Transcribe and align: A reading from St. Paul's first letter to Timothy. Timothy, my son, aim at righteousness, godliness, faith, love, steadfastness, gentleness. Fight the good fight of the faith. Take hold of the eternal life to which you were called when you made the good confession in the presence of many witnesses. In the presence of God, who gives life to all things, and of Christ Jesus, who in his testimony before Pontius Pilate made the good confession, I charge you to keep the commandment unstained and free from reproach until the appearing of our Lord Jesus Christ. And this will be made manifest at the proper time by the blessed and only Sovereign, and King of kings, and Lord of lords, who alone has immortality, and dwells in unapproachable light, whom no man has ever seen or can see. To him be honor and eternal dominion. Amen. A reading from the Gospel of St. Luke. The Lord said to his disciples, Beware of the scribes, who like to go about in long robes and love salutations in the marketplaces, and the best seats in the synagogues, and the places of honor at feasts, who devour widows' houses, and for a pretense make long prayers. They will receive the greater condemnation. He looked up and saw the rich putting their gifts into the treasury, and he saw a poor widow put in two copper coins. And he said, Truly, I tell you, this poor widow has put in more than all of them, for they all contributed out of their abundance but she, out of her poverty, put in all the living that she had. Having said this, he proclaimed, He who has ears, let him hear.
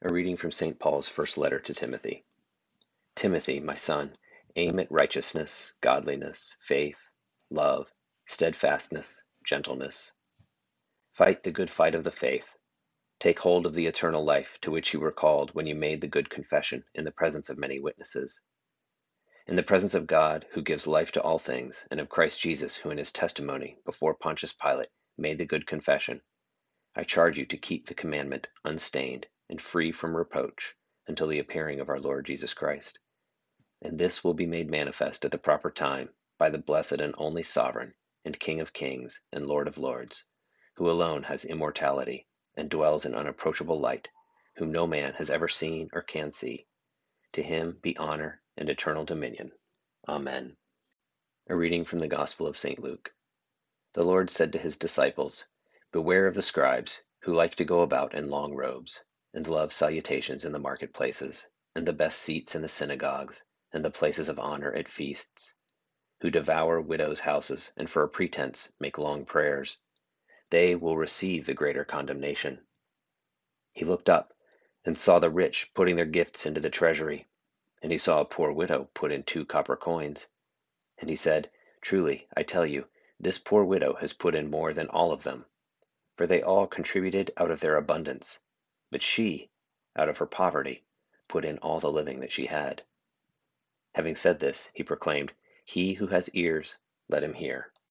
A 0.00 0.12
reading 0.12 0.36
from 0.36 0.52
St. 0.52 0.78
Paul's 0.78 1.08
first 1.08 1.36
letter 1.36 1.58
to 1.58 1.74
Timothy. 1.74 2.24
Timothy, 3.16 3.58
my 3.58 3.74
son, 3.74 4.16
aim 4.54 4.78
at 4.78 4.92
righteousness, 4.92 5.72
godliness, 5.80 6.56
faith, 6.60 7.00
love, 7.50 7.92
steadfastness, 8.24 9.24
gentleness. 9.42 10.12
Fight 11.10 11.42
the 11.42 11.50
good 11.50 11.68
fight 11.68 11.96
of 11.96 12.04
the 12.04 12.12
faith. 12.12 12.46
Take 13.18 13.40
hold 13.40 13.66
of 13.66 13.74
the 13.74 13.86
eternal 13.86 14.24
life 14.24 14.56
to 14.60 14.70
which 14.70 14.94
you 14.94 15.00
were 15.00 15.10
called 15.10 15.52
when 15.52 15.66
you 15.66 15.74
made 15.74 16.00
the 16.00 16.06
good 16.06 16.30
confession 16.30 16.84
in 16.94 17.02
the 17.02 17.10
presence 17.10 17.50
of 17.50 17.58
many 17.58 17.80
witnesses. 17.80 18.40
In 19.48 19.56
the 19.56 19.64
presence 19.64 19.94
of 19.94 20.06
God, 20.06 20.46
who 20.52 20.62
gives 20.62 20.86
life 20.86 21.10
to 21.12 21.22
all 21.22 21.40
things, 21.40 21.88
and 21.90 21.98
of 21.98 22.08
Christ 22.08 22.38
Jesus, 22.40 22.76
who 22.76 22.90
in 22.90 22.98
his 22.98 23.10
testimony 23.10 23.78
before 23.84 24.14
Pontius 24.14 24.52
Pilate 24.52 24.90
made 25.16 25.38
the 25.38 25.44
good 25.44 25.66
confession, 25.66 26.22
I 26.94 27.02
charge 27.02 27.36
you 27.36 27.46
to 27.46 27.56
keep 27.56 27.86
the 27.86 27.94
commandment 27.94 28.46
unstained 28.64 29.26
and 29.50 29.62
free 29.62 29.90
from 29.90 30.14
reproach 30.14 30.76
until 31.06 31.26
the 31.26 31.38
appearing 31.38 31.80
of 31.80 31.88
our 31.88 31.98
Lord 31.98 32.26
Jesus 32.26 32.52
Christ. 32.52 32.98
And 33.80 33.98
this 33.98 34.22
will 34.22 34.34
be 34.34 34.46
made 34.46 34.70
manifest 34.70 35.24
at 35.24 35.30
the 35.30 35.38
proper 35.38 35.70
time 35.70 36.10
by 36.36 36.50
the 36.50 36.58
blessed 36.58 37.00
and 37.00 37.14
only 37.16 37.42
Sovereign, 37.42 37.94
and 38.24 38.38
King 38.38 38.60
of 38.60 38.74
kings, 38.74 39.22
and 39.32 39.46
Lord 39.46 39.66
of 39.66 39.78
lords, 39.78 40.24
who 40.74 40.90
alone 40.90 41.22
has 41.22 41.46
immortality, 41.46 42.26
and 42.56 42.68
dwells 42.68 43.06
in 43.06 43.14
unapproachable 43.14 43.80
light, 43.80 44.08
whom 44.56 44.70
no 44.70 44.86
man 44.86 45.14
has 45.14 45.30
ever 45.30 45.48
seen 45.48 45.88
or 45.94 46.02
can 46.02 46.30
see. 46.30 46.66
To 47.32 47.42
him 47.42 47.78
be 47.80 47.96
honor 47.96 48.42
and 48.56 48.68
eternal 48.68 49.06
dominion. 49.06 49.52
Amen. 50.06 50.58
A 51.48 51.56
reading 51.56 51.86
from 51.86 52.00
the 52.00 52.08
Gospel 52.08 52.46
of 52.46 52.58
St. 52.58 52.78
Luke. 52.78 53.14
The 53.94 54.04
Lord 54.04 54.28
said 54.28 54.52
to 54.52 54.58
his 54.58 54.76
disciples, 54.76 55.46
Beware 55.90 56.26
of 56.26 56.34
the 56.34 56.42
scribes, 56.42 57.00
who 57.22 57.32
like 57.32 57.54
to 57.54 57.64
go 57.64 57.80
about 57.80 58.14
in 58.14 58.28
long 58.28 58.54
robes 58.54 59.02
and 59.38 59.46
love 59.46 59.72
salutations 59.72 60.44
in 60.44 60.50
the 60.50 60.58
marketplaces, 60.58 61.46
and 61.72 61.86
the 61.86 61.92
best 61.92 62.20
seats 62.20 62.56
in 62.56 62.62
the 62.62 62.68
synagogues, 62.68 63.44
and 63.72 63.84
the 63.84 63.88
places 63.90 64.28
of 64.28 64.36
honor 64.36 64.74
at 64.74 64.88
feasts, 64.88 65.54
who 66.20 66.28
devour 66.28 66.80
widows' 66.80 67.20
houses, 67.20 67.70
and 67.76 67.88
for 67.88 68.02
a 68.02 68.08
pretense 68.08 68.72
make 68.80 68.98
long 68.98 69.24
prayers. 69.24 69.78
They 70.50 70.74
will 70.74 70.96
receive 70.96 71.46
the 71.46 71.54
greater 71.54 71.84
condemnation. 71.84 72.66
He 73.72 73.84
looked 73.84 74.10
up 74.10 74.34
and 74.84 74.98
saw 74.98 75.20
the 75.20 75.30
rich 75.30 75.72
putting 75.72 75.94
their 75.94 76.04
gifts 76.04 76.44
into 76.44 76.60
the 76.60 76.68
treasury, 76.68 77.28
and 77.80 77.92
he 77.92 77.98
saw 77.98 78.20
a 78.20 78.24
poor 78.24 78.50
widow 78.50 78.90
put 78.92 79.12
in 79.12 79.22
two 79.22 79.44
copper 79.44 79.76
coins. 79.76 80.26
And 80.98 81.08
he 81.08 81.14
said, 81.14 81.48
Truly, 81.80 82.26
I 82.36 82.42
tell 82.42 82.66
you, 82.66 82.88
this 83.20 83.38
poor 83.38 83.62
widow 83.62 83.94
has 84.00 84.12
put 84.12 84.34
in 84.34 84.50
more 84.50 84.74
than 84.74 84.88
all 84.88 85.12
of 85.12 85.22
them, 85.22 85.46
for 86.16 86.26
they 86.26 86.42
all 86.42 86.66
contributed 86.66 87.30
out 87.36 87.52
of 87.52 87.60
their 87.60 87.76
abundance 87.76 88.40
but 88.90 89.02
she, 89.02 89.50
out 89.96 90.08
of 90.08 90.18
her 90.18 90.26
poverty, 90.26 90.84
put 91.28 91.44
in 91.44 91.58
all 91.58 91.80
the 91.80 91.92
living 91.92 92.20
that 92.20 92.32
she 92.32 92.46
had. 92.46 92.82
Having 93.94 94.16
said 94.16 94.40
this, 94.40 94.70
he 94.74 94.82
proclaimed, 94.82 95.32
He 95.64 95.94
who 95.94 96.06
has 96.06 96.30
ears, 96.34 96.76
let 97.08 97.22
him 97.22 97.34
hear. 97.34 97.72